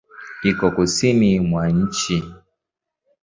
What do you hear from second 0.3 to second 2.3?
Iko kusini mwa nchi.